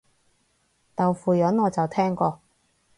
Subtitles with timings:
[0.95, 2.41] 豆腐膶我就聽過